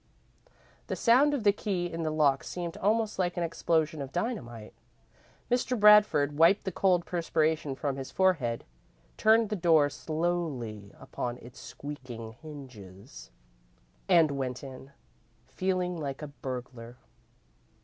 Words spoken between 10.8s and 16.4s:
upon its squeaky hinges, and went in, feeling like a